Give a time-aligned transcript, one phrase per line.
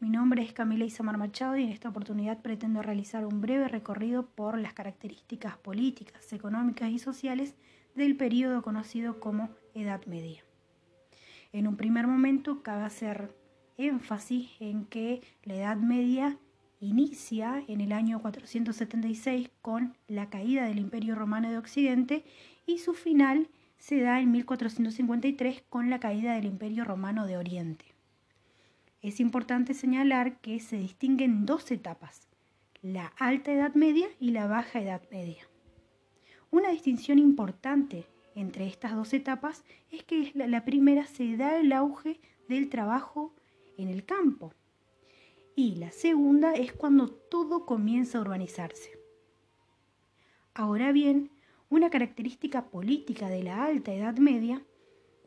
[0.00, 4.24] Mi nombre es Camila Isamar Machado y en esta oportunidad pretendo realizar un breve recorrido
[4.24, 7.54] por las características políticas, económicas y sociales
[7.94, 10.42] del periodo conocido como Edad Media.
[11.52, 13.36] En un primer momento cabe hacer
[13.76, 16.38] énfasis en que la Edad Media
[16.80, 22.24] inicia en el año 476 con la caída del Imperio Romano de Occidente
[22.64, 27.99] y su final se da en 1453 con la caída del Imperio Romano de Oriente.
[29.02, 32.28] Es importante señalar que se distinguen dos etapas,
[32.82, 35.48] la alta edad media y la baja edad media.
[36.50, 42.20] Una distinción importante entre estas dos etapas es que la primera se da el auge
[42.48, 43.32] del trabajo
[43.78, 44.52] en el campo
[45.56, 48.98] y la segunda es cuando todo comienza a urbanizarse.
[50.52, 51.30] Ahora bien,
[51.70, 54.62] una característica política de la alta edad media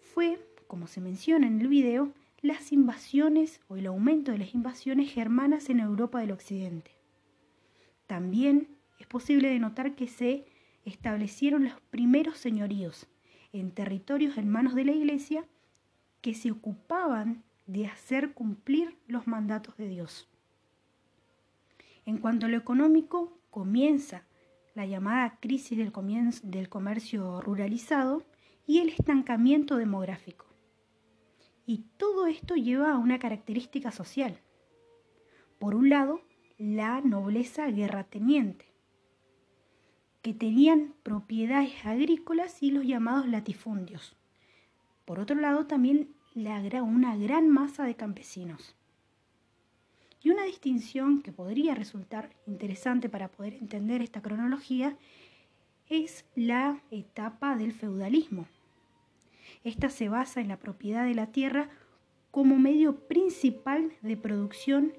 [0.00, 5.12] fue, como se menciona en el video, las invasiones o el aumento de las invasiones
[5.12, 6.90] germanas en Europa del Occidente.
[8.08, 10.44] También es posible denotar que se
[10.84, 13.06] establecieron los primeros señoríos
[13.52, 15.46] en territorios en manos de la Iglesia
[16.20, 20.28] que se ocupaban de hacer cumplir los mandatos de Dios.
[22.04, 24.24] En cuanto a lo económico, comienza
[24.74, 25.92] la llamada crisis del,
[26.42, 28.24] del comercio ruralizado
[28.66, 30.51] y el estancamiento demográfico.
[31.72, 34.38] Y todo esto lleva a una característica social.
[35.58, 36.20] Por un lado,
[36.58, 38.66] la nobleza guerrateniente,
[40.20, 44.14] que tenían propiedades agrícolas y los llamados latifundios.
[45.06, 48.76] Por otro lado, también una gran masa de campesinos.
[50.22, 54.98] Y una distinción que podría resultar interesante para poder entender esta cronología
[55.88, 58.46] es la etapa del feudalismo,
[59.64, 61.70] esta se basa en la propiedad de la tierra
[62.30, 64.92] como medio principal de producción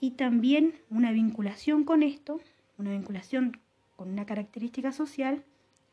[0.00, 2.40] y también una vinculación con esto,
[2.78, 3.60] una vinculación
[3.96, 5.44] con una característica social,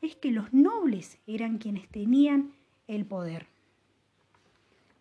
[0.02, 2.53] es que los nobles eran quienes tenían
[2.88, 3.47] el poder.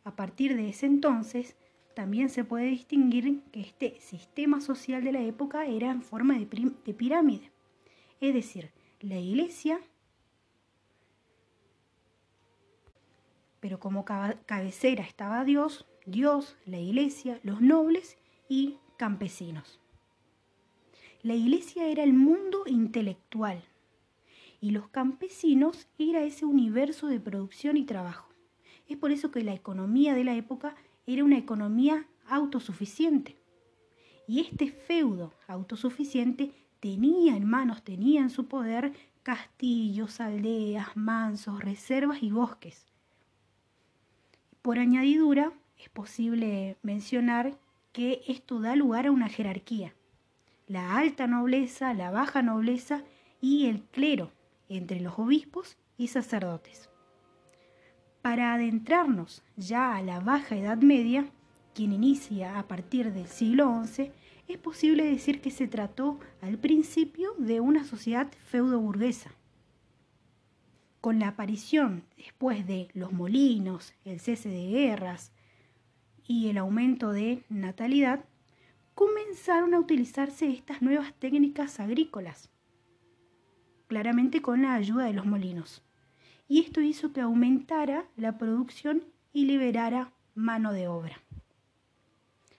[0.05, 1.57] A partir de ese entonces,
[1.95, 6.47] también se puede distinguir que este sistema social de la época era en forma de,
[6.85, 7.51] de pirámide.
[8.21, 8.71] Es decir,
[9.01, 9.81] la iglesia
[13.67, 18.17] pero como cabecera estaba Dios, Dios, la iglesia, los nobles
[18.49, 19.81] y campesinos.
[21.25, 23.65] La iglesia era el mundo intelectual
[24.61, 28.29] y los campesinos era ese universo de producción y trabajo.
[28.87, 33.37] Es por eso que la economía de la época era una economía autosuficiente.
[34.29, 38.93] Y este feudo autosuficiente tenía en manos, tenía en su poder
[39.25, 42.87] castillos, aldeas, mansos, reservas y bosques
[44.67, 47.57] por añadidura, es posible mencionar
[47.93, 49.95] que esto da lugar a una jerarquía.
[50.67, 53.05] La alta nobleza, la baja nobleza
[53.41, 54.33] y el clero
[54.69, 56.91] entre los obispos y sacerdotes.
[58.23, 61.31] Para adentrarnos ya a la baja Edad Media,
[61.73, 64.11] quien inicia a partir del siglo XI,
[64.49, 69.31] es posible decir que se trató al principio de una sociedad feudo-burguesa
[71.07, 75.31] con la aparición después de los molinos, el cese de guerras
[76.27, 78.25] y el aumento de natalidad,
[78.97, 82.51] comenzaron a utilizarse estas nuevas técnicas agrícolas,
[83.87, 85.81] claramente con la ayuda de los molinos.
[86.49, 91.21] Y esto hizo que aumentara la producción y liberara mano de obra.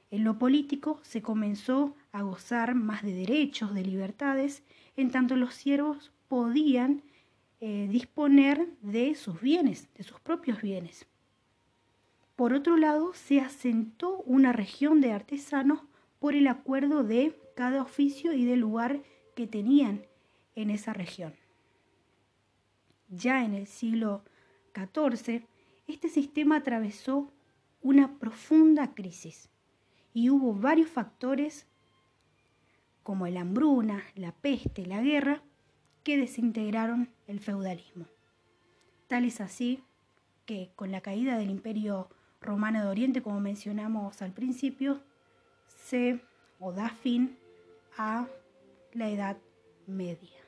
[0.10, 4.64] En lo político se comenzó a gozar más de derechos, de libertades,
[4.96, 7.04] en tanto los siervos podían
[7.60, 11.08] eh, disponer de sus bienes, de sus propios bienes.
[12.36, 15.82] Por otro lado, se asentó una región de artesanos
[16.20, 19.02] por el acuerdo de cada oficio y del lugar
[19.36, 20.06] que tenían
[20.56, 21.34] en esa región.
[23.10, 24.24] Ya en el siglo
[24.76, 25.48] XIV,
[25.88, 27.32] este sistema atravesó
[27.82, 29.50] una profunda crisis
[30.14, 31.66] y hubo varios factores
[33.04, 35.42] como la hambruna, la peste, la guerra,
[36.04, 38.06] que desintegraron el feudalismo.
[39.08, 39.84] Tal es así
[40.46, 42.10] que con la caída del imperio
[42.42, 45.02] romano de Oriente, como mencionamos al principio,
[45.68, 46.20] se
[46.60, 47.38] o da fin
[47.98, 48.28] a
[48.94, 49.38] la Edad
[49.86, 50.47] Media.